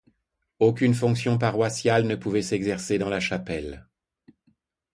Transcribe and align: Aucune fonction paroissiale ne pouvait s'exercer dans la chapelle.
Aucune 0.57 0.95
fonction 0.95 1.37
paroissiale 1.37 2.07
ne 2.07 2.15
pouvait 2.15 2.41
s'exercer 2.41 2.97
dans 2.97 3.09
la 3.11 3.19
chapelle. 3.19 3.87